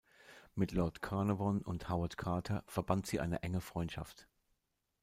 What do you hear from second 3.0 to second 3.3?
sie